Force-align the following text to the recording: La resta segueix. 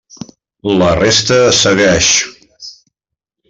La 0.79 0.87
resta 1.01 1.39
segueix. 1.59 2.11